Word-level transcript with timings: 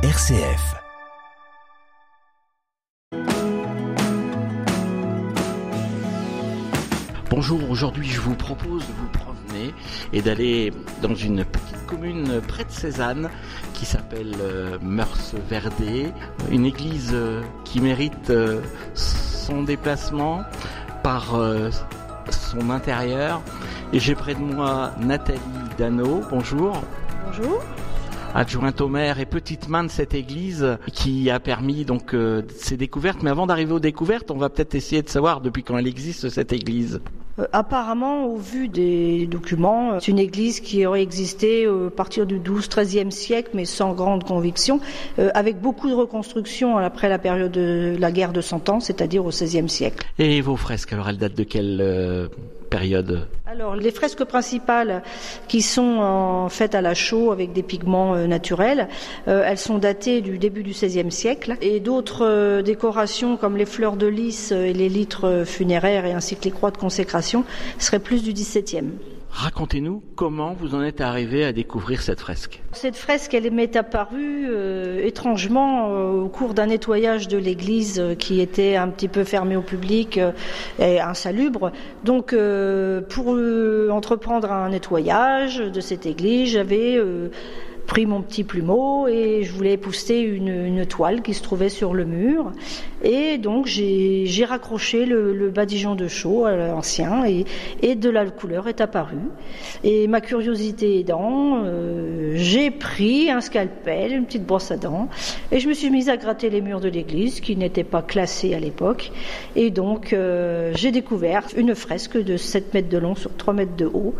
RCF. 0.00 0.76
Bonjour, 7.28 7.68
aujourd'hui 7.68 8.06
je 8.06 8.20
vous 8.20 8.36
propose 8.36 8.86
de 8.86 8.92
vous 8.92 9.08
promener 9.08 9.74
et 10.12 10.22
d'aller 10.22 10.72
dans 11.02 11.16
une 11.16 11.44
petite 11.44 11.84
commune 11.88 12.40
près 12.46 12.64
de 12.64 12.70
Cézanne 12.70 13.28
qui 13.74 13.86
s'appelle 13.86 14.36
euh, 14.40 14.78
Meurs-Verdé, 14.80 16.12
une 16.48 16.64
église 16.64 17.10
euh, 17.12 17.42
qui 17.64 17.80
mérite 17.80 18.30
euh, 18.30 18.60
son 18.94 19.64
déplacement 19.64 20.44
par 21.02 21.36
son 22.30 22.70
intérieur. 22.70 23.42
Et 23.92 23.98
j'ai 23.98 24.14
près 24.14 24.34
de 24.34 24.40
moi 24.40 24.92
Nathalie 25.00 25.40
Dano, 25.76 26.22
bonjour. 26.30 26.82
Bonjour. 27.26 27.64
Adjointe 28.34 28.80
au 28.80 28.88
maire 28.88 29.20
et 29.20 29.26
petite 29.26 29.68
main 29.68 29.84
de 29.84 29.90
cette 29.90 30.14
église 30.14 30.78
qui 30.92 31.30
a 31.30 31.40
permis 31.40 31.84
donc 31.84 32.14
euh, 32.14 32.42
ces 32.56 32.76
découvertes. 32.76 33.22
Mais 33.22 33.30
avant 33.30 33.46
d'arriver 33.46 33.72
aux 33.72 33.80
découvertes, 33.80 34.30
on 34.30 34.38
va 34.38 34.48
peut-être 34.48 34.74
essayer 34.74 35.02
de 35.02 35.08
savoir 35.08 35.40
depuis 35.40 35.62
quand 35.62 35.76
elle 35.78 35.86
existe 35.86 36.28
cette 36.28 36.52
église. 36.52 37.00
Euh, 37.38 37.46
apparemment, 37.52 38.26
au 38.26 38.36
vu 38.36 38.68
des 38.68 39.26
documents, 39.26 39.92
euh, 39.92 39.98
c'est 40.00 40.10
une 40.10 40.18
église 40.18 40.60
qui 40.60 40.84
aurait 40.86 41.02
existé 41.02 41.66
euh, 41.66 41.88
à 41.88 41.90
partir 41.90 42.26
du 42.26 42.38
12-13e 42.40 43.10
siècle, 43.10 43.50
mais 43.54 43.64
sans 43.64 43.94
grande 43.94 44.24
conviction, 44.24 44.80
euh, 45.18 45.30
avec 45.34 45.60
beaucoup 45.60 45.88
de 45.88 45.94
reconstructions 45.94 46.78
après 46.78 47.08
la 47.08 47.18
période 47.18 47.52
de 47.52 47.96
la 47.98 48.10
guerre 48.10 48.32
de 48.32 48.40
Cent 48.40 48.68
Ans, 48.68 48.80
c'est-à-dire 48.80 49.24
au 49.24 49.30
16e 49.30 49.68
siècle. 49.68 50.06
Et 50.18 50.40
vos 50.40 50.56
fresques, 50.56 50.92
alors 50.92 51.08
elles 51.08 51.18
datent 51.18 51.36
de 51.36 51.44
quelle 51.44 52.28
Alors, 53.46 53.76
les 53.76 53.90
fresques 53.90 54.24
principales 54.24 55.02
qui 55.48 55.62
sont 55.62 55.98
en 55.98 56.48
fait 56.48 56.74
à 56.74 56.80
la 56.80 56.94
chaux 56.94 57.32
avec 57.32 57.52
des 57.52 57.62
pigments 57.62 58.14
euh, 58.14 58.26
naturels, 58.26 58.88
euh, 59.26 59.42
elles 59.46 59.58
sont 59.58 59.78
datées 59.78 60.20
du 60.20 60.38
début 60.38 60.62
du 60.62 60.70
XVIe 60.70 61.10
siècle. 61.10 61.56
Et 61.60 61.80
d'autres 61.80 62.24
euh, 62.24 62.62
décorations 62.62 63.36
comme 63.36 63.56
les 63.56 63.66
fleurs 63.66 63.96
de 63.96 64.06
lys 64.06 64.52
et 64.52 64.72
les 64.72 64.88
litres 64.88 65.44
funéraires 65.46 66.04
et 66.04 66.12
ainsi 66.12 66.36
que 66.36 66.44
les 66.44 66.50
croix 66.50 66.70
de 66.70 66.78
consécration 66.78 67.44
seraient 67.78 67.98
plus 67.98 68.22
du 68.22 68.32
XVIIe. 68.32 68.90
Racontez-nous 69.30 70.02
comment 70.16 70.54
vous 70.58 70.74
en 70.74 70.82
êtes 70.82 71.00
arrivé 71.00 71.44
à 71.44 71.52
découvrir 71.52 72.02
cette 72.02 72.20
fresque. 72.20 72.62
Cette 72.72 72.96
fresque, 72.96 73.34
elle 73.34 73.50
m'est 73.52 73.76
apparue 73.76 74.46
euh, 74.48 75.04
étrangement 75.04 75.90
euh, 75.90 76.22
au 76.22 76.28
cours 76.28 76.54
d'un 76.54 76.66
nettoyage 76.66 77.28
de 77.28 77.38
l'église 77.38 78.00
euh, 78.00 78.14
qui 78.14 78.40
était 78.40 78.76
un 78.76 78.88
petit 78.88 79.08
peu 79.08 79.24
fermée 79.24 79.56
au 79.56 79.62
public 79.62 80.18
et 80.78 81.00
insalubre. 81.00 81.72
Donc, 82.04 82.34
pour 83.08 83.36
entreprendre 83.90 84.50
un 84.50 84.70
nettoyage 84.70 85.58
de 85.58 85.80
cette 85.80 86.06
église, 86.06 86.52
j'avais 86.52 86.98
pris 87.88 88.06
mon 88.06 88.22
petit 88.22 88.44
plumeau 88.44 89.08
et 89.08 89.42
je 89.44 89.52
voulais 89.52 89.80
une, 90.10 90.48
une 90.48 90.86
toile 90.86 91.22
qui 91.22 91.34
se 91.34 91.42
trouvait 91.42 91.70
sur 91.70 91.94
le 91.94 92.04
mur. 92.04 92.52
Et 93.02 93.38
donc 93.38 93.66
j'ai 93.66 94.44
raccroché 94.44 95.06
le, 95.06 95.50
badigeon 95.50 95.94
de 95.94 96.08
chaux 96.08 96.44
à 96.44 96.54
l'ancien 96.56 97.24
et, 97.24 97.44
et 97.82 97.94
de 97.94 98.10
la 98.10 98.26
couleur 98.26 98.68
est 98.68 98.80
apparue. 98.80 99.16
Et 99.84 100.06
ma 100.08 100.20
curiosité 100.20 101.00
aidant, 101.00 101.62
euh, 101.64 102.32
j'ai 102.36 102.70
pris 102.70 103.30
un 103.30 103.40
scalpel, 103.40 104.12
une 104.12 104.24
petite 104.24 104.44
brosse 104.44 104.70
à 104.70 104.76
dents 104.76 105.08
et 105.52 105.60
je 105.60 105.68
me 105.68 105.74
suis 105.74 105.90
mise 105.90 106.08
à 106.08 106.16
gratter 106.16 106.50
les 106.50 106.60
murs 106.60 106.80
de 106.80 106.88
l'église 106.88 107.40
qui 107.40 107.56
n'étaient 107.56 107.84
pas 107.84 108.02
classés 108.02 108.54
à 108.54 108.60
l'époque. 108.60 109.12
Et 109.56 109.70
donc 109.70 110.12
euh, 110.12 110.72
j'ai 110.74 110.90
découvert 110.90 111.44
une 111.56 111.74
fresque 111.74 112.22
de 112.22 112.36
7 112.36 112.74
mètres 112.74 112.88
de 112.88 112.98
long 112.98 113.14
sur 113.14 113.34
3 113.36 113.54
mètres 113.54 113.76
de 113.76 113.86
haut. 113.86 114.14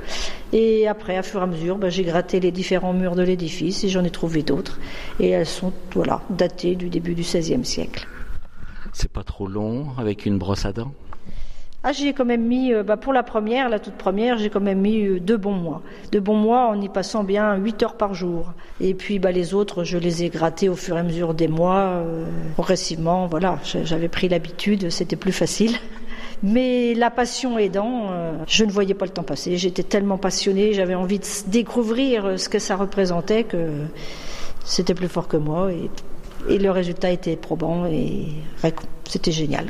Et 0.52 0.88
après, 0.88 1.16
à 1.16 1.22
fur 1.22 1.40
et 1.40 1.42
à 1.42 1.46
mesure, 1.46 1.76
ben, 1.76 1.90
j'ai 1.90 2.04
gratté 2.04 2.40
les 2.40 2.50
différents 2.50 2.94
murs 2.94 3.14
de 3.14 3.22
l'édifice 3.22 3.84
et 3.84 3.88
j'en 3.88 4.04
ai 4.04 4.10
trouvé 4.10 4.42
d'autres. 4.42 4.78
Et 5.20 5.30
elles 5.30 5.46
sont 5.46 5.72
voilà, 5.92 6.22
datées 6.30 6.74
du 6.74 6.88
début 6.88 7.14
du 7.14 7.22
XVIe 7.22 7.64
siècle. 7.64 8.06
C'est 9.00 9.12
pas 9.12 9.22
trop 9.22 9.46
long 9.46 9.90
avec 9.96 10.26
une 10.26 10.38
brosse 10.38 10.64
à 10.64 10.72
dents? 10.72 10.90
Ah, 11.84 11.92
j'y 11.92 12.08
ai 12.08 12.12
quand 12.12 12.24
même 12.24 12.44
mis, 12.44 12.72
euh, 12.72 12.82
bah, 12.82 12.96
pour 12.96 13.12
la 13.12 13.22
première, 13.22 13.68
la 13.68 13.78
toute 13.78 13.94
première, 13.94 14.38
j'ai 14.38 14.50
quand 14.50 14.60
même 14.60 14.80
mis 14.80 15.06
euh, 15.06 15.20
deux 15.20 15.36
bons 15.36 15.52
mois. 15.52 15.82
Deux 16.10 16.18
bons 16.18 16.34
mois 16.34 16.66
en 16.66 16.80
y 16.80 16.88
passant 16.88 17.22
bien 17.22 17.54
8 17.54 17.84
heures 17.84 17.96
par 17.96 18.14
jour. 18.14 18.54
Et 18.80 18.94
puis 18.94 19.20
bah, 19.20 19.30
les 19.30 19.54
autres, 19.54 19.84
je 19.84 19.98
les 19.98 20.24
ai 20.24 20.30
grattés 20.30 20.68
au 20.68 20.74
fur 20.74 20.96
et 20.96 20.98
à 20.98 21.02
mesure 21.04 21.32
des 21.32 21.46
mois, 21.46 22.02
euh, 22.02 22.24
progressivement. 22.54 23.28
Voilà, 23.28 23.60
j'avais 23.84 24.08
pris 24.08 24.28
l'habitude, 24.28 24.90
c'était 24.90 25.14
plus 25.14 25.30
facile. 25.30 25.76
Mais 26.42 26.92
la 26.94 27.12
passion 27.12 27.56
aidant, 27.56 28.06
euh, 28.10 28.32
je 28.48 28.64
ne 28.64 28.72
voyais 28.72 28.94
pas 28.94 29.06
le 29.06 29.12
temps 29.12 29.22
passer. 29.22 29.56
J'étais 29.58 29.84
tellement 29.84 30.18
passionnée, 30.18 30.72
j'avais 30.72 30.96
envie 30.96 31.20
de 31.20 31.26
découvrir 31.46 32.36
ce 32.36 32.48
que 32.48 32.58
ça 32.58 32.74
représentait 32.74 33.44
que 33.44 33.70
c'était 34.64 34.94
plus 34.94 35.08
fort 35.08 35.28
que 35.28 35.36
moi. 35.36 35.70
Et 36.48 36.58
le 36.58 36.70
résultat 36.70 37.10
était 37.10 37.36
probant 37.36 37.86
et 37.86 38.26
c'était 39.08 39.32
génial. 39.32 39.66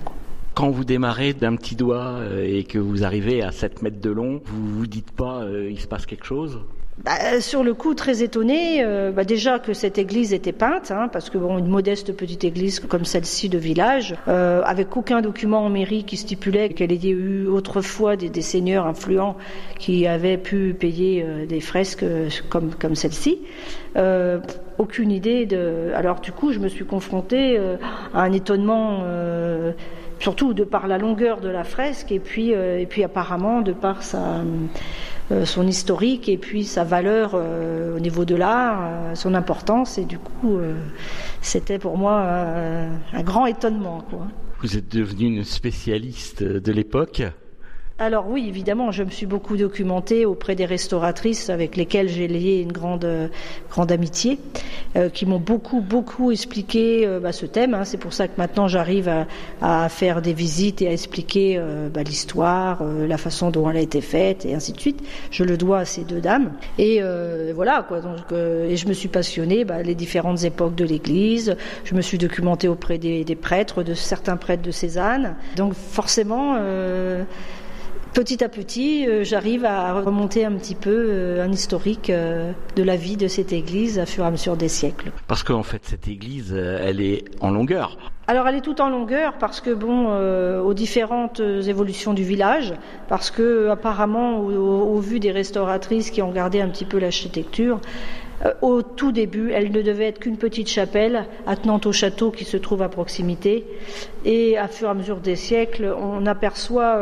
Quand 0.55 0.71
vous 0.71 0.85
démarrez 0.85 1.35
d'un 1.35 1.55
petit 1.55 1.77
doigt 1.77 2.17
euh, 2.19 2.45
et 2.45 2.65
que 2.65 2.79
vous 2.79 3.05
arrivez 3.05 3.43
à 3.43 3.53
7 3.53 3.83
mètres 3.83 4.01
de 4.01 4.11
long, 4.11 4.41
vous 4.45 4.79
vous 4.79 4.87
dites 4.87 5.13
pas 5.13 5.43
euh, 5.43 5.71
il 5.71 5.79
se 5.79 5.87
passe 5.87 6.05
quelque 6.05 6.27
chose? 6.27 6.61
Bah, 7.05 7.41
sur 7.41 7.63
le 7.63 7.75
coup, 7.75 7.95
très 7.95 8.25
étonné, 8.25 8.83
euh, 8.83 9.13
bah, 9.13 9.23
déjà 9.23 9.61
que 9.61 9.73
cette 9.73 9.99
église 9.99 10.33
était 10.33 10.53
peinte, 10.53 10.91
hein, 10.91 11.09
parce 11.13 11.31
que 11.31 11.39
bon, 11.39 11.57
une 11.57 11.69
modeste 11.69 12.13
petite 12.13 12.43
église 12.43 12.81
comme 12.81 13.05
celle-ci 13.05 13.49
de 13.49 13.57
village, 13.57 14.17
euh, 14.27 14.63
avec 14.65 14.97
aucun 14.97 15.21
document 15.21 15.65
en 15.65 15.69
mairie 15.69 16.03
qui 16.05 16.17
stipulait 16.17 16.71
qu'elle 16.71 16.91
ait 16.91 17.09
eu 17.09 17.47
autrefois 17.47 18.17
des, 18.17 18.43
seigneurs 18.43 18.87
influents 18.87 19.37
qui 19.79 20.09
avaient 20.09 20.39
pu 20.39 20.75
payer 20.75 21.25
euh, 21.25 21.47
des 21.47 21.61
fresques 21.61 22.03
euh, 22.03 22.29
comme, 22.49 22.75
comme 22.75 22.97
celle-ci. 22.97 23.39
Euh, 23.97 24.41
aucune 24.79 25.13
idée 25.13 25.47
de. 25.47 25.93
Alors 25.95 26.21
du 26.21 26.33
coup, 26.33 26.53
je 26.53 26.59
me 26.59 26.69
suis 26.69 26.85
confrontée 26.85 27.57
euh, 27.59 27.77
à 28.13 28.23
un 28.23 28.33
étonnement. 28.33 29.03
euh, 29.05 29.73
surtout 30.21 30.55
de 30.55 30.65
par 30.65 30.87
la 30.87 30.99
longueur 30.99 31.41
de 31.41 31.49
la 31.49 31.65
fresque 31.65 32.13
et 32.13 32.19
puis 32.19 32.55
euh, 32.55 32.79
et 32.79 32.87
puis 32.87 33.05
apparemment 33.05 33.61
de 33.61 33.73
par 33.73 34.03
sa 34.03 34.19
euh, 34.19 34.45
son 35.45 35.67
historique 35.67 36.29
et 36.29 36.39
puis 36.39 36.65
sa 36.65 36.85
valeur 36.85 37.33
euh, 37.35 37.97
au 37.97 38.01
niveau 38.01 38.25
de 38.25 38.35
l'art, 38.35 38.81
euh, 38.81 39.15
son 39.15 39.35
importance 39.35 39.99
et 39.99 40.05
du 40.05 40.19
coup 40.19 40.57
euh, 40.57 40.75
c'était 41.43 41.79
pour 41.79 41.99
moi 41.99 42.23
euh, 42.25 42.89
un 43.13 43.23
grand 43.23 43.47
étonnement 43.47 44.03
quoi. 44.09 44.27
Vous 44.61 44.77
êtes 44.77 44.89
devenue 44.89 45.27
une 45.27 45.45
spécialiste 45.45 46.43
de 46.43 46.73
l'époque 46.73 47.23
Alors 48.01 48.29
oui, 48.31 48.47
évidemment, 48.47 48.93
je 48.93 49.03
me 49.03 49.11
suis 49.11 49.27
beaucoup 49.27 49.57
documentée 49.57 50.25
auprès 50.25 50.55
des 50.55 50.67
restauratrices 50.67 51.51
avec 51.51 51.75
lesquelles 51.75 52.09
j'ai 52.09 52.29
lié 52.29 52.61
une 52.61 52.71
grande, 52.71 53.05
euh, 53.05 53.27
grande 53.69 53.91
amitié, 53.91 54.39
euh, 54.95 55.09
qui 55.09 55.27
m'ont 55.27 55.41
beaucoup, 55.41 55.81
beaucoup 55.81 56.31
expliqué 56.31 57.05
euh, 57.05 57.19
bah, 57.19 57.33
ce 57.33 57.45
thème. 57.45 57.75
hein. 57.75 57.85
C'est 57.85 57.97
pour 57.97 58.13
ça 58.13 58.29
que 58.29 58.35
maintenant 58.39 58.69
j'arrive 58.69 59.09
à, 59.09 59.27
à 59.61 59.89
faire 59.89 60.23
des 60.23 60.33
visites 60.33 60.81
et 60.81 60.87
à 60.87 60.93
expliquer 60.93 61.57
euh, 61.59 61.89
bah, 61.89 62.05
l'histoire, 62.05 62.85
la 62.85 63.19
façon 63.19 63.51
dont 63.51 63.69
elle 63.69 63.79
a 63.79 63.81
été 63.81 64.01
faite 64.01 64.47
et 64.47 64.55
ainsi 64.55 64.73
de 64.73 64.79
suite. 64.81 65.03
Je 65.33 65.43
le 65.43 65.57
dois 65.57 65.79
à 65.81 65.85
ces 65.85 66.05
deux 66.05 66.21
dames. 66.21 66.53
Et 66.79 67.03
voilà, 67.53 67.85
quoi. 67.89 68.01
Donc, 68.01 68.31
et 68.33 68.77
je 68.77 68.87
me 68.87 68.93
suis 68.93 69.09
passionnée 69.09 69.65
bah, 69.65 69.83
les 69.83 69.97
différentes 69.97 70.45
époques 70.45 70.77
de 70.77 70.85
l'Église. 70.85 71.57
Je 71.83 71.97
me 71.97 72.01
suis 72.01 72.17
documentée 72.19 72.69
auprès 72.69 72.99
des, 72.99 73.25
des 73.25 73.35
prêtres, 73.35 73.83
de 73.83 73.95
certains 73.95 74.37
prêtres 74.37 74.63
de 74.63 74.71
Cézanne. 74.71 75.35
Donc 75.57 75.75
forcément. 75.75 76.57
Petit 78.19 78.43
à 78.43 78.49
petit, 78.49 79.07
euh, 79.07 79.23
j'arrive 79.23 79.65
à 79.65 79.93
remonter 79.93 80.45
un 80.45 80.51
petit 80.55 80.75
peu 80.75 80.91
euh, 80.91 81.45
un 81.45 81.53
historique 81.53 82.11
euh, 82.11 82.51
de 82.75 82.83
la 82.83 82.97
vie 82.97 83.17
de 83.17 83.29
cette 83.29 83.53
église 83.53 84.01
à 84.01 84.07
fur 84.07 84.25
et 84.25 84.27
à 84.27 84.31
mesure 84.33 84.57
des 84.57 84.67
siècles. 84.67 85.13
Parce 85.29 85.45
qu'en 85.45 85.63
fait, 85.63 85.83
cette 85.85 86.09
église, 86.09 86.53
elle 86.53 87.01
est 87.01 87.27
en 87.41 87.53
longueur. 87.53 87.97
Alors 88.31 88.47
elle 88.47 88.57
est 88.57 88.61
tout 88.61 88.83
en 88.83 88.91
longueur 88.91 89.33
parce 89.41 89.63
que 89.63 89.71
bon, 89.71 90.09
euh, 90.11 90.61
aux 90.61 90.75
différentes 90.75 91.41
euh, 91.41 91.63
évolutions 91.63 92.13
du 92.13 92.25
village, 92.25 92.75
parce 93.09 93.31
que 93.31 93.71
apparemment 93.71 94.41
au, 94.41 94.99
vu 94.99 95.19
des 95.19 95.31
restauratrices 95.31 96.11
qui 96.11 96.21
ont 96.21 96.29
regardé 96.29 96.61
un 96.61 96.69
petit 96.69 96.85
peu 96.85 96.99
l'architecture, 96.99 97.81
euh, 98.45 98.53
au 98.61 98.83
tout 98.83 99.13
début, 99.13 99.53
elle 99.53 99.73
ne 99.73 99.81
devait 99.81 100.09
être 100.09 100.19
qu'une 100.19 100.37
petite 100.37 100.69
chapelle 100.69 101.25
attenante 101.47 101.87
au 101.87 101.93
château 101.93 102.31
qui 102.31 102.45
se 102.45 102.59
trouve 102.59 102.83
à 102.83 102.91
proximité. 102.91 103.65
Et 104.27 104.59
à 104.59 104.69
fur 104.69 104.89
et 104.89 104.91
à 104.91 104.95
mesure 104.95 105.21
des 105.21 105.35
siècles, 105.35 105.91
on 105.99 106.27
aperçoit 106.27 107.01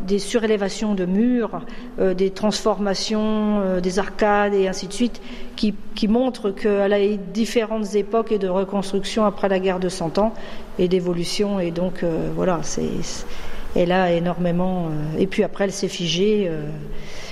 des 0.00 0.18
surélévations 0.18 0.94
de 0.94 1.04
murs, 1.04 1.60
des 1.98 2.30
transformations, 2.30 3.80
des 3.82 3.98
arcades 3.98 4.54
et 4.54 4.66
ainsi 4.66 4.88
de 4.88 4.92
suite, 4.94 5.20
qui, 5.56 5.74
qui 5.94 6.08
qu'elle 6.52 6.92
a 6.92 7.04
eu 7.04 7.16
différentes 7.32 7.94
époques 7.94 8.32
et 8.32 8.38
de 8.38 8.48
reconstruction 8.48 9.24
après 9.24 9.48
la 9.48 9.58
guerre 9.58 9.80
de 9.80 9.88
Cent 9.88 10.18
Ans 10.18 10.34
et 10.78 10.88
d'évolution. 10.88 11.60
Et 11.60 11.70
donc, 11.70 12.02
euh, 12.02 12.30
voilà, 12.34 12.60
c'est- 12.62 13.26
elle 13.76 13.92
a 13.92 14.12
énormément. 14.12 14.86
euh, 14.86 15.18
et 15.18 15.26
puis 15.26 15.42
après, 15.42 15.64
elle 15.64 15.72
s'est 15.72 15.88
figée 15.88 16.46
euh, 16.48 16.68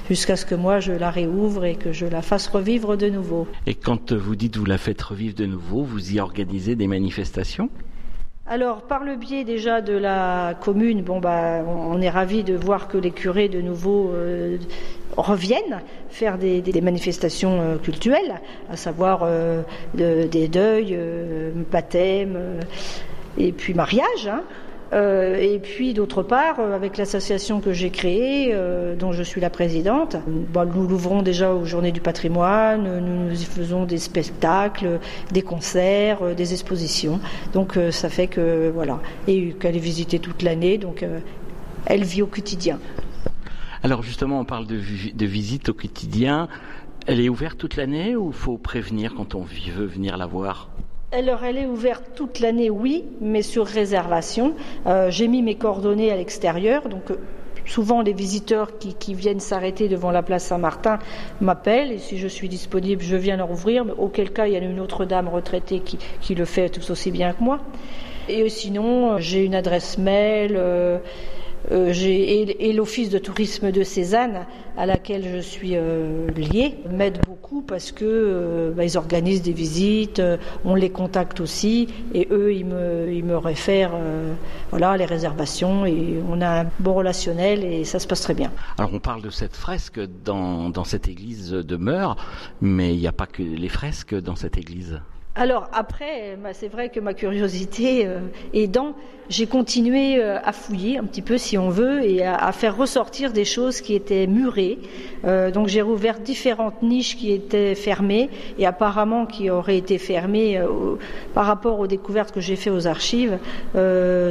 jusqu'à 0.09 0.37
ce 0.37 0.45
que 0.45 0.55
moi 0.57 0.81
je 0.81 0.93
la 0.93 1.11
réouvre 1.11 1.65
et 1.65 1.77
que 1.77 1.93
je 1.93 2.07
la 2.07 2.23
fasse 2.23 2.49
revivre 2.49 2.97
de 2.97 3.09
nouveau. 3.09 3.47
Et 3.67 3.75
quand 3.75 4.13
vous 4.13 4.35
dites 4.37 4.57
vous 4.57 4.65
la 4.65 4.79
faites 4.79 5.01
revivre 5.03 5.35
de 5.37 5.47
nouveau, 5.47 5.83
vous 5.85 6.13
y 6.13 6.21
organisez 6.21 6.75
des 6.75 6.89
manifestations? 6.89 7.69
Alors, 8.53 8.83
par 8.83 9.03
le 9.03 9.17
biais 9.17 9.45
déjà 9.45 9.81
de 9.81 9.95
la 9.95 10.53
commune, 10.61 11.01
bah, 11.01 11.65
on 11.67 12.03
est 12.03 12.11
ravi 12.11 12.45
de 12.45 12.55
voir 12.55 12.87
que 12.87 12.99
les 12.99 13.11
curés 13.11 13.49
de 13.49 13.63
nouveau 13.63 14.11
euh, 14.13 14.59
reviennent 15.17 15.81
faire 16.11 16.37
des, 16.37 16.63
manifestations 16.83 17.63
euh, 17.63 17.77
cultuelles, 17.79 18.43
à 18.71 18.77
savoir 18.77 19.21
euh, 19.23 19.63
des 19.95 20.49
deuils, 20.49 20.99
baptêmes 21.71 22.39
et 23.39 23.53
puis 23.53 23.73
mariage. 23.73 24.29
Hein. 24.29 24.43
Euh, 24.93 25.37
et 25.37 25.59
puis 25.59 25.95
d'autre 25.95 26.23
part, 26.23 26.61
euh, 26.61 26.75
avec 26.75 26.99
l'association 26.99 27.61
que 27.61 27.73
j'ai 27.73 27.91
créée, 27.91 28.51
euh, 28.53 28.95
dont 28.95 29.13
je 29.13 29.23
suis 29.23 29.41
la 29.41 29.49
présidente, 29.49 30.17
nous 30.27 30.87
l'ouvrons 30.87 31.23
déjà 31.23 31.55
aux 31.55 31.65
Journées 31.65 31.93
du 31.93 32.03
patrimoine, 32.03 33.01
nous, 33.01 33.29
nous 33.29 33.43
y 33.43 33.45
faisons 33.45 33.85
des 33.85 33.99
spectacles, 33.99 35.01
des 35.31 35.43
concerts, 35.43 36.35
des 36.35 36.53
expositions. 36.53 37.21
Donc 37.55 37.79
ça 37.91 38.09
fait 38.09 38.27
que 38.27 38.71
voilà, 38.71 39.01
et 39.27 39.53
qu'elle 39.53 39.77
est 39.77 39.81
visitée 39.81 40.19
toute 40.19 40.43
l'année, 40.43 40.77
donc 40.77 41.05
elle 41.87 42.05
vit 42.05 42.23
au 42.23 42.27
quotidien. 42.27 42.79
Alors 43.83 44.03
justement, 44.03 44.41
on 44.41 44.45
parle 44.45 44.67
de, 44.67 44.79
de 45.15 45.27
visite 45.27 45.71
au 45.71 45.75
quotidien. 45.75 46.49
Elle 47.07 47.21
est 47.21 47.29
ouverte 47.29 47.59
toute 47.59 47.77
l'année 47.77 48.15
ou 48.15 48.31
faut 48.31 48.59
prévenir 48.59 49.15
quand 49.15 49.35
on 49.35 49.43
veut 49.43 49.87
venir 49.87 50.17
la 50.17 50.27
voir? 50.27 50.69
Alors, 51.13 51.45
elle 51.45 51.59
est 51.59 51.67
ouverte 51.67 52.05
toute 52.15 52.41
l'année, 52.41 52.71
oui, 52.71 53.05
mais 53.21 53.43
sur 53.43 53.67
réservation. 53.67 54.55
Euh, 54.87 55.11
j'ai 55.11 55.29
mis 55.29 55.43
mes 55.43 55.57
coordonnées 55.57 56.11
à 56.11 56.17
l'extérieur, 56.17 56.89
donc 56.89 57.11
euh, 57.11 57.17
souvent 57.67 58.01
les 58.01 58.15
visiteurs 58.15 58.79
qui, 58.79 59.15
viennent 59.15 59.39
s'arrêter 59.39 59.89
devant 59.89 60.11
la 60.11 60.23
place 60.23 60.45
Saint-Martin 60.45 60.99
m'appellent 61.43 61.93
et 61.93 61.99
si 61.99 62.17
je 62.17 62.27
suis 62.27 62.49
disponible, 62.49 63.03
je 63.03 63.17
viens 63.17 63.37
leur 63.37 63.51
ouvrir. 63.51 63.85
auquel 63.99 64.33
cas, 64.33 64.47
il 64.47 64.55
y 64.55 64.57
a 64.57 64.61
une 64.61 64.81
autre 64.81 65.05
dame 65.05 65.29
retraitée 65.29 65.81
qui, 65.81 66.35
le 66.35 66.45
fait 66.47 66.71
tout 66.71 66.91
aussi 66.91 67.11
bien 67.11 67.35
que 67.35 67.43
moi. 67.43 67.59
Et 68.31 68.49
sinon, 68.49 69.19
j'ai 69.19 69.45
une 69.45 69.55
adresse 69.55 69.99
mail. 69.99 70.55
Euh, 70.57 70.99
euh, 71.71 71.93
et, 71.95 72.73
l'office 72.73 73.11
de 73.11 73.19
tourisme 73.19 73.71
de 73.71 73.83
Cézanne, 73.83 74.47
à 74.77 74.87
laquelle 74.87 75.25
je 75.29 75.39
suis 75.39 75.73
euh, 75.75 76.29
liée, 76.31 76.75
m'aide 76.91 77.19
beaucoup 77.27 77.63
parce 77.63 77.93
que 77.93 78.05
euh, 78.05 78.73
bah, 78.75 78.85
ils 78.85 78.97
organisent 78.99 79.43
des 79.43 79.53
visites, 79.53 80.21
on 80.65 80.75
les 80.75 80.91
contacte 80.91 81.41
aussi, 81.41 81.89
et 82.15 82.27
eux 82.31 82.55
ils 82.55 82.65
me, 82.65 83.13
ils 83.13 83.25
me 83.25 83.37
réfèrent 83.37 83.93
voilà 84.71 84.97
les 84.97 85.05
réservations 85.05 85.87
et 85.87 86.19
on 86.29 86.41
a 86.41 86.63
un 86.63 86.67
bon 86.81 86.95
relationnel 86.95 87.65
et 87.65 87.85
ça 87.85 87.99
se 87.99 88.07
passe 88.07 88.23
très 88.23 88.35
bien. 88.35 88.51
Alors 88.79 88.93
on 88.95 89.01
parle 89.01 89.23
de 89.23 89.31
cette 89.31 89.55
fresque 89.55 90.01
dans, 90.25 90.71
dans 90.71 90.85
cette 90.85 91.09
église 91.09 91.51
de 91.51 91.77
Meurs, 91.77 92.17
mais 92.61 92.95
il 92.95 93.01
n'y 93.01 93.07
a 93.07 93.13
pas 93.13 93.27
que 93.27 93.43
les 93.43 93.69
fresques 93.69 94.15
dans 94.15 94.37
cette 94.37 94.57
église. 94.57 95.01
Alors 95.35 95.71
après, 95.73 96.37
bah, 96.43 96.51
c'est 96.53 96.69
vrai 96.69 96.91
que 96.91 97.01
ma 97.01 97.15
curiosité 97.15 98.07
euh, 98.07 98.19
aidant, 98.53 98.95
j'ai 99.31 99.47
continué 99.47 100.23
euh, 100.23 100.39
à 100.45 100.53
fouiller 100.53 100.99
un 100.99 101.05
petit 101.05 101.23
peu 101.23 101.39
si 101.39 101.57
on 101.57 101.71
veut 101.71 102.05
et 102.05 102.23
à, 102.23 102.53
faire 102.53 102.77
ressortir 102.77 103.33
des 103.33 103.47
choses 103.47 103.81
qui 103.81 103.95
étaient 103.95 104.27
murées. 104.27 104.79
Euh, 105.25 105.51
donc 105.51 105.69
j'ai 105.69 105.81
rouvert 105.81 106.19
différentes 106.19 106.83
niches 106.83 107.17
qui 107.17 107.33
étaient 107.33 107.75
fermées 107.75 108.29
et 108.59 108.67
apparemment 108.67 109.25
qui 109.25 109.49
auraient 109.49 109.79
été 109.79 109.97
fermées 109.97 110.61
par 111.33 111.47
rapport 111.47 111.81
aux 111.81 111.87
découvertes 111.87 112.33
que 112.33 112.41
j'ai 112.41 112.57
faites 112.57 112.73
aux 112.73 112.87
archives 112.87 113.39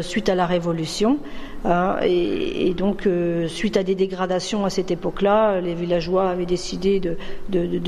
suite 0.02 0.30
à 0.30 0.36
la 0.36 0.46
Révolution. 0.46 1.18
Hein, 1.64 1.98
et, 2.04 2.74
donc, 2.74 3.06
euh, 3.06 3.48
suite 3.48 3.78
à 3.78 3.84
des 3.84 3.94
dégradations 3.94 4.66
à 4.66 4.70
cette 4.70 4.90
époque-là, 4.90 5.62
les 5.62 5.76
villageois 5.76 6.30
avaient 6.30 6.46
décidé 6.46 7.00
de, 7.00 7.18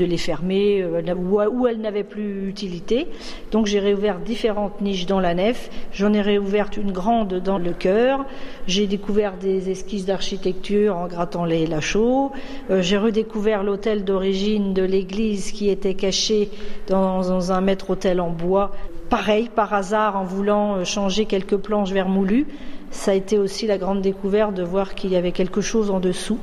les 0.04 0.16
fermer 0.16 0.82
euh, 0.82 1.48
où, 1.48 1.66
elles 1.66 1.80
n'avaient 1.80 2.04
plus 2.04 2.48
utilité. 2.48 3.08
Donc, 3.50 3.66
j'ai 3.66 3.80
réouvert 3.80 4.20
différentes 4.20 4.80
niches 4.80 5.06
dans 5.06 5.20
la 5.20 5.34
nef. 5.34 5.70
J'en 5.92 6.12
ai 6.12 6.20
réouvert 6.20 6.70
une 6.76 6.92
grande 6.92 7.34
dans 7.34 7.58
le 7.58 7.72
chœur. 7.72 8.24
J'ai 8.66 8.86
découvert 8.86 9.36
des 9.36 9.70
esquisses 9.70 10.06
d'architecture 10.06 10.96
en 10.96 11.08
grattant 11.08 11.44
les 11.44 11.66
lachaux. 11.66 12.30
Euh, 12.70 12.80
j'ai 12.80 12.96
redécouvert 12.96 13.64
l'hôtel 13.64 14.04
d'origine 14.04 14.72
de 14.72 14.82
l'église 14.82 15.50
qui 15.50 15.68
était 15.68 15.94
caché 15.94 16.48
dans, 16.86 17.22
dans 17.22 17.50
un 17.50 17.60
maître-hôtel 17.60 18.20
en 18.20 18.30
bois. 18.30 18.70
Pareil, 19.10 19.50
par 19.54 19.74
hasard, 19.74 20.16
en 20.16 20.24
voulant 20.24 20.84
changer 20.84 21.26
quelques 21.26 21.56
planches 21.56 21.92
vermoulues 21.92 22.46
ça 22.94 23.10
a 23.10 23.14
été 23.14 23.38
aussi 23.38 23.66
la 23.66 23.76
grande 23.76 24.00
découverte 24.00 24.54
de 24.54 24.62
voir 24.62 24.94
qu'il 24.94 25.10
y 25.10 25.16
avait 25.16 25.32
quelque 25.32 25.60
chose 25.60 25.90
en 25.90 26.00
dessous 26.00 26.38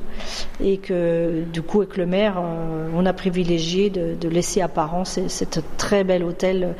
et 0.61 0.77
que 0.77 1.43
du 1.51 1.61
coup 1.61 1.81
avec 1.81 1.97
le 1.97 2.05
maire, 2.05 2.37
euh, 2.37 2.89
on 2.93 3.05
a 3.05 3.13
privilégié 3.13 3.89
de, 3.89 4.27
laisser 4.27 4.61
apparent 4.61 5.05
cet 5.05 5.63
très 5.77 6.03
bel 6.03 6.23
hôtel 6.23 6.63
euh, 6.63 6.73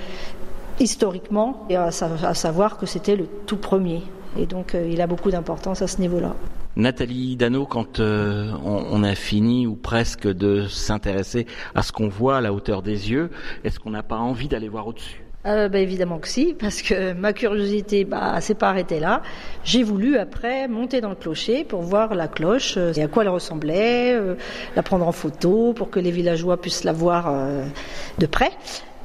historiquement 0.79 1.65
et 1.69 1.77
à, 1.77 1.89
savoir 1.91 2.77
que 2.77 2.85
c'était 2.85 3.15
le 3.15 3.27
tout 3.47 3.57
premier. 3.57 4.03
Et 4.38 4.45
donc 4.45 4.75
euh, 4.75 4.88
il 4.91 5.01
a 5.01 5.07
beaucoup 5.07 5.31
d'importance 5.31 5.81
à 5.81 5.88
ce 5.88 6.00
niveau-là. 6.00 6.35
Nathalie 6.75 7.35
Dano, 7.35 7.65
quand 7.65 8.00
on, 8.00 9.03
a 9.03 9.15
fini 9.15 9.67
ou 9.67 9.75
presque 9.75 10.27
de 10.27 10.67
s'intéresser 10.67 11.45
à 11.75 11.81
ce 11.81 11.91
qu'on 11.91 12.07
voit 12.07 12.38
à 12.38 12.41
la 12.41 12.53
hauteur 12.53 12.81
des 12.81 13.12
yeux, 13.12 13.29
est-ce 13.63 13.79
qu'on 13.79 13.89
n'a 13.89 14.03
pas 14.03 14.17
envie 14.17 14.47
d'aller 14.47 14.69
voir 14.69 14.88
au-dessus? 14.88 15.21
Euh, 15.45 15.69
bah, 15.69 15.79
évidemment 15.79 16.19
que 16.19 16.27
si, 16.27 16.53
parce 16.59 16.81
que 16.81 17.13
ma 17.13 17.33
curiosité 17.33 18.05
bah, 18.05 18.39
s'est 18.41 18.55
pas 18.55 18.69
arrêtée 18.69 18.99
là. 18.99 19.21
J'ai 19.63 19.83
voulu 19.83 20.17
après 20.17 20.67
monter 20.67 21.01
dans 21.01 21.09
le 21.09 21.15
clocher 21.15 21.63
pour 21.63 21.81
voir 21.81 22.13
la 22.13 22.27
cloche 22.27 22.75
euh, 22.77 22.93
à 23.01 23.07
quoi 23.07 23.23
elle 23.23 23.29
ressemblait, 23.29 24.13
euh, 24.13 24.35
la 24.75 24.83
prendre 24.83 25.07
en 25.07 25.11
photo 25.11 25.73
pour 25.73 25.89
que 25.89 25.99
les 25.99 26.11
villageois 26.11 26.61
puissent 26.61 26.83
la 26.83 26.93
voir 26.93 27.27
euh, 27.29 27.63
de 28.19 28.25
près. 28.25 28.51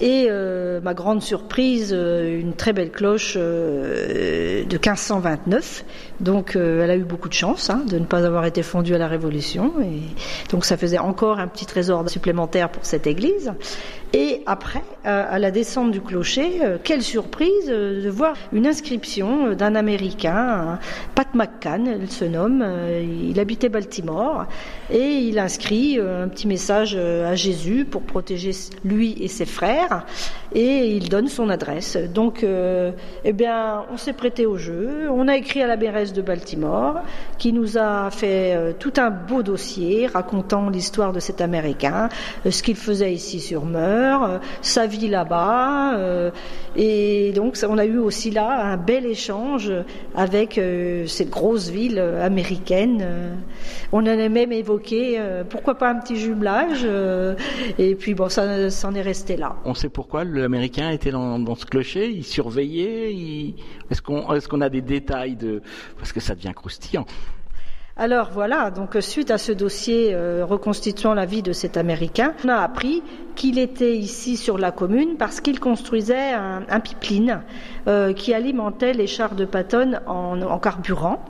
Et 0.00 0.26
euh, 0.28 0.80
ma 0.82 0.92
grande 0.92 1.22
surprise, 1.22 1.94
euh, 1.96 2.38
une 2.38 2.52
très 2.52 2.74
belle 2.74 2.90
cloche 2.90 3.34
euh, 3.38 4.64
de 4.64 4.76
1529. 4.76 5.84
Donc 6.20 6.56
elle 6.56 6.90
a 6.90 6.96
eu 6.96 7.04
beaucoup 7.04 7.28
de 7.28 7.34
chance 7.34 7.68
hein, 7.68 7.82
de 7.86 7.98
ne 7.98 8.04
pas 8.04 8.24
avoir 8.24 8.46
été 8.46 8.62
fondue 8.62 8.94
à 8.94 8.98
la 8.98 9.08
Révolution. 9.08 9.72
Et 9.82 10.00
donc 10.50 10.64
ça 10.64 10.76
faisait 10.76 10.98
encore 10.98 11.38
un 11.38 11.48
petit 11.48 11.66
trésor 11.66 12.08
supplémentaire 12.08 12.70
pour 12.70 12.84
cette 12.84 13.06
église. 13.06 13.52
Et 14.14 14.42
après, 14.46 14.82
à 15.04 15.38
la 15.38 15.50
descente 15.50 15.90
du 15.90 16.00
clocher, 16.00 16.60
quelle 16.84 17.02
surprise 17.02 17.66
de 17.66 18.08
voir 18.08 18.34
une 18.52 18.66
inscription 18.66 19.52
d'un 19.52 19.74
Américain, 19.74 20.78
Pat 21.14 21.34
McCann, 21.34 21.98
il 22.00 22.10
se 22.10 22.24
nomme. 22.24 22.64
il 23.02 23.38
habitait 23.38 23.68
Baltimore 23.68 24.46
et 24.90 25.02
il 25.02 25.38
inscrit 25.38 25.98
un 26.00 26.28
petit 26.28 26.46
message 26.46 26.96
à 26.96 27.34
Jésus 27.34 27.84
pour 27.84 28.02
protéger 28.02 28.52
lui 28.84 29.16
et 29.20 29.28
ses 29.28 29.44
frères 29.44 29.85
faire 29.88 30.04
et 30.54 30.96
il 30.96 31.08
donne 31.08 31.28
son 31.28 31.48
adresse. 31.48 31.96
Donc, 31.96 32.42
euh, 32.42 32.92
eh 33.24 33.32
bien, 33.32 33.84
on 33.92 33.96
s'est 33.96 34.12
prêté 34.12 34.46
au 34.46 34.56
jeu. 34.56 35.08
On 35.10 35.28
a 35.28 35.36
écrit 35.36 35.62
à 35.62 35.66
la 35.66 35.76
mairesse 35.76 36.12
de 36.12 36.22
Baltimore, 36.22 37.00
qui 37.38 37.52
nous 37.52 37.78
a 37.78 38.10
fait 38.10 38.54
euh, 38.54 38.72
tout 38.78 38.92
un 38.96 39.10
beau 39.10 39.42
dossier 39.42 40.06
racontant 40.06 40.68
l'histoire 40.70 41.12
de 41.12 41.20
cet 41.20 41.40
Américain, 41.40 42.08
euh, 42.44 42.50
ce 42.50 42.62
qu'il 42.62 42.76
faisait 42.76 43.12
ici 43.12 43.40
sur 43.40 43.64
Meur, 43.64 44.40
sa 44.62 44.86
vie 44.86 45.08
là-bas. 45.08 45.98
et 46.76 47.32
donc, 47.34 47.56
on 47.68 47.78
a 47.78 47.84
eu 47.84 47.98
aussi 47.98 48.30
là 48.30 48.72
un 48.72 48.76
bel 48.76 49.06
échange 49.06 49.72
avec 50.14 50.60
cette 51.06 51.30
grosse 51.30 51.68
ville 51.68 51.98
américaine. 51.98 53.04
on 53.92 54.00
en 54.00 54.06
a 54.06 54.28
même 54.28 54.52
évoqué, 54.52 55.20
pourquoi 55.48 55.76
pas 55.76 55.90
un 55.90 55.96
petit 55.96 56.16
jumelage. 56.16 56.86
et 57.78 57.94
puis, 57.94 58.14
bon, 58.14 58.28
ça 58.28 58.70
s'en 58.70 58.94
est 58.94 59.02
resté 59.02 59.36
là 59.36 59.56
sait 59.76 59.88
pourquoi 59.88 60.24
l'Américain 60.46 60.90
était 60.90 61.10
dans, 61.10 61.54
ce 61.56 61.66
clocher 61.66 62.08
Il 62.08 62.24
surveillait 62.24 63.54
Est-ce 63.90 64.00
qu'on 64.00 64.32
est 64.32 64.46
qu'on 64.46 64.60
a 64.60 64.68
des 64.68 64.80
détails 64.80 65.34
de 65.34 65.60
parce 65.98 66.12
que 66.12 66.20
ça 66.20 66.36
devient 66.36 66.52
croustillant. 66.54 67.04
Alors 67.98 68.28
voilà, 68.30 68.70
donc 68.70 68.94
suite 69.00 69.30
à 69.30 69.38
ce 69.38 69.52
dossier 69.52 70.10
euh, 70.12 70.44
reconstituant 70.44 71.14
la 71.14 71.24
vie 71.24 71.42
de 71.42 71.52
cet 71.52 71.78
Américain, 71.78 72.34
on 72.44 72.50
a 72.50 72.56
appris 72.56 73.02
qu'il 73.36 73.58
était 73.58 73.96
ici 73.96 74.36
sur 74.36 74.58
la 74.58 74.70
commune 74.70 75.16
parce 75.16 75.40
qu'il 75.40 75.58
construisait 75.58 76.34
un, 76.34 76.80
pipeline 76.80 77.40
euh, 77.88 78.12
qui 78.12 78.34
alimentait 78.34 78.92
les 78.92 79.06
chars 79.06 79.34
de 79.34 79.46
Patton 79.46 79.92
en, 80.06 80.58
carburant. 80.58 81.24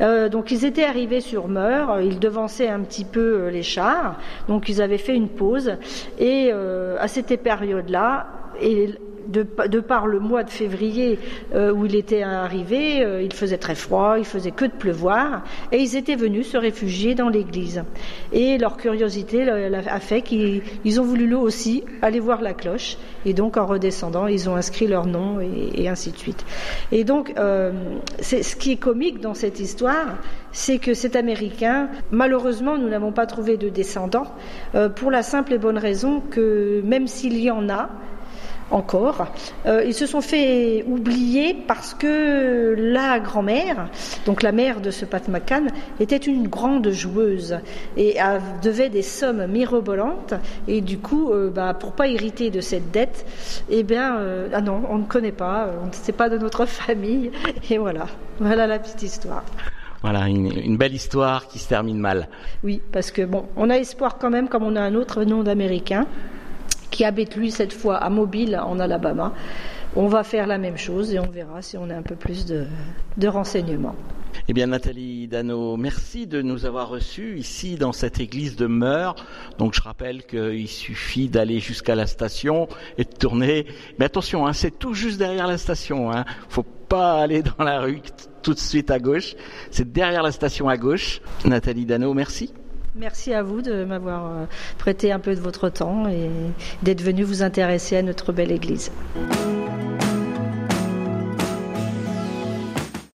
Euh, 0.00 0.28
donc 0.28 0.52
ils 0.52 0.64
étaient 0.64 0.84
arrivés 0.84 1.20
sur 1.20 1.48
Meur, 1.48 2.00
ils 2.00 2.20
devançaient 2.20 2.68
un 2.68 2.82
petit 2.82 3.04
peu 3.04 3.48
les 3.48 3.64
chars, 3.64 4.16
donc 4.46 4.68
ils 4.68 4.80
avaient 4.80 4.98
fait 4.98 5.16
une 5.16 5.28
pause. 5.28 5.72
Et 6.20 6.52
à 6.52 7.08
cette 7.08 7.42
période-là, 7.42 8.41
et 8.62 8.94
de, 9.28 9.80
par 9.80 10.06
le 10.06 10.18
mois 10.18 10.44
de 10.44 10.50
février 10.50 11.18
euh, 11.54 11.72
où 11.72 11.86
il 11.86 11.94
était 11.94 12.22
arrivé, 12.22 13.04
euh, 13.04 13.22
il 13.22 13.32
faisait 13.32 13.58
très 13.58 13.74
froid, 13.74 14.16
il 14.18 14.24
faisait 14.24 14.50
que 14.50 14.64
de 14.64 14.72
pleuvoir, 14.72 15.42
et 15.70 15.78
ils 15.78 15.96
étaient 15.96 16.16
venus 16.16 16.48
se 16.50 16.56
réfugier 16.56 17.14
dans 17.14 17.28
l'église. 17.28 17.82
Et 18.32 18.58
leur 18.58 18.76
curiosité 18.76 19.48
a 19.48 20.00
fait 20.00 20.22
qu'ils 20.22 21.00
ont 21.00 21.04
voulu 21.04 21.32
eux 21.32 21.38
aussi 21.38 21.84
aller 22.02 22.20
voir 22.20 22.42
la 22.42 22.52
cloche, 22.52 22.96
et 23.24 23.32
donc 23.32 23.56
en 23.56 23.66
redescendant, 23.66 24.26
ils 24.26 24.48
ont 24.48 24.56
inscrit 24.56 24.86
leur 24.86 25.06
nom 25.06 25.38
et, 25.40 25.88
ainsi 25.88 26.10
de 26.12 26.16
suite. 26.16 26.44
Et 26.90 27.04
donc, 27.04 27.32
euh, 27.38 27.72
ce 28.20 28.56
qui 28.56 28.72
est 28.72 28.76
comique 28.76 29.20
dans 29.20 29.34
cette 29.34 29.60
histoire, 29.60 30.18
c'est 30.52 30.78
que 30.78 30.94
cet 30.94 31.16
Américain, 31.16 31.88
malheureusement, 32.10 32.76
nous 32.76 32.88
n'avons 32.88 33.12
pas 33.12 33.26
trouvé 33.26 33.56
de 33.56 33.68
descendants, 33.68 34.34
pour 34.96 35.10
la 35.10 35.22
simple 35.22 35.54
et 35.54 35.58
bonne 35.58 35.78
raison 35.78 36.20
que 36.20 36.82
même 36.84 37.06
s'il 37.06 37.38
y 37.38 37.50
en 37.50 37.68
a, 37.68 37.90
encore. 38.72 39.26
Euh, 39.66 39.84
ils 39.86 39.94
se 39.94 40.06
sont 40.06 40.20
fait 40.20 40.84
oublier 40.86 41.54
parce 41.66 41.94
que 41.94 42.74
la 42.76 43.20
grand-mère, 43.20 43.88
donc 44.26 44.42
la 44.42 44.52
mère 44.52 44.80
de 44.80 44.90
ce 44.90 45.04
Pat 45.04 45.26
McCann, 45.28 45.70
était 46.00 46.16
une 46.16 46.48
grande 46.48 46.90
joueuse 46.90 47.58
et 47.96 48.16
devait 48.62 48.88
des 48.88 49.02
sommes 49.02 49.46
mirobolantes. 49.46 50.34
Et 50.68 50.80
du 50.80 50.98
coup, 50.98 51.32
euh, 51.32 51.50
bah, 51.50 51.74
pour 51.74 51.92
pas 51.92 52.08
hériter 52.08 52.50
de 52.50 52.60
cette 52.60 52.90
dette, 52.90 53.26
eh 53.68 53.82
bien, 53.82 54.16
euh, 54.16 54.48
ah 54.52 54.60
non, 54.60 54.82
on 54.88 54.98
ne 54.98 55.04
connaît 55.04 55.32
pas, 55.32 55.68
on 55.82 55.86
ne 55.86 55.92
sait 55.92 56.12
pas 56.12 56.28
de 56.28 56.38
notre 56.38 56.66
famille. 56.66 57.30
Et 57.70 57.78
voilà, 57.78 58.06
voilà 58.40 58.66
la 58.66 58.78
petite 58.78 59.02
histoire. 59.02 59.44
Voilà, 60.02 60.26
une, 60.26 60.76
belle 60.76 60.94
histoire 60.94 61.46
qui 61.46 61.60
se 61.60 61.68
termine 61.68 61.98
mal. 61.98 62.28
Oui, 62.64 62.82
parce 62.90 63.12
que 63.12 63.22
bon, 63.22 63.44
on 63.56 63.70
a 63.70 63.76
espoir 63.76 64.18
quand 64.18 64.30
même, 64.30 64.48
comme 64.48 64.64
on 64.64 64.74
a 64.74 64.80
un 64.80 64.96
autre 64.96 65.22
nom 65.22 65.44
d'Américain, 65.44 66.06
qui 66.92 67.04
habite 67.04 67.34
lui 67.34 67.50
cette 67.50 67.72
fois 67.72 67.96
à 67.96 68.08
Mobile, 68.08 68.60
en 68.62 68.78
Alabama. 68.78 69.32
On 69.96 70.06
va 70.06 70.22
faire 70.22 70.46
la 70.46 70.58
même 70.58 70.76
chose 70.76 71.12
et 71.12 71.18
on 71.18 71.28
verra 71.28 71.60
si 71.60 71.76
on 71.76 71.90
a 71.90 71.96
un 71.96 72.02
peu 72.02 72.14
plus 72.14 72.46
de, 72.46 72.66
renseignements. 73.26 73.96
Eh 74.48 74.54
bien, 74.54 74.68
Nathalie 74.68 75.28
Dano, 75.28 75.76
merci 75.76 76.26
de 76.26 76.40
nous 76.40 76.64
avoir 76.64 76.88
reçus 76.88 77.38
ici 77.38 77.76
dans 77.76 77.92
cette 77.92 78.18
église 78.18 78.56
de 78.56 78.66
Meur. 78.66 79.16
Donc, 79.58 79.74
je 79.74 79.82
rappelle 79.82 80.24
qu'il 80.24 80.68
suffit 80.68 81.28
d'aller 81.28 81.60
jusqu'à 81.60 81.94
la 81.94 82.06
station 82.06 82.68
et 82.96 83.04
de 83.04 83.10
tourner. 83.10 83.66
Mais 83.98 84.06
attention, 84.06 84.46
hein, 84.46 84.54
c'est 84.54 84.78
tout 84.78 84.94
juste 84.94 85.18
derrière 85.18 85.46
la 85.46 85.58
station. 85.58 86.10
Hein. 86.10 86.24
Faut 86.48 86.64
pas 86.88 87.20
aller 87.20 87.42
dans 87.42 87.64
la 87.64 87.80
rue 87.80 88.00
tout 88.42 88.54
de 88.54 88.58
suite 88.58 88.90
à 88.90 88.98
gauche. 88.98 89.34
C'est 89.70 89.92
derrière 89.92 90.22
la 90.22 90.32
station 90.32 90.68
à 90.68 90.78
gauche. 90.78 91.20
Nathalie 91.44 91.84
Dano, 91.84 92.14
merci. 92.14 92.52
Merci 92.94 93.32
à 93.32 93.42
vous 93.42 93.62
de 93.62 93.84
m'avoir 93.84 94.26
euh, 94.26 94.44
prêté 94.76 95.12
un 95.12 95.18
peu 95.18 95.34
de 95.34 95.40
votre 95.40 95.70
temps 95.70 96.08
et 96.08 96.28
d'être 96.82 97.00
venu 97.00 97.22
vous 97.22 97.42
intéresser 97.42 97.96
à 97.96 98.02
notre 98.02 98.32
belle 98.32 98.52
église. 98.52 98.92